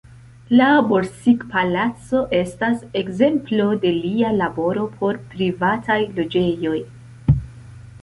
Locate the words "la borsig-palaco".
0.59-2.21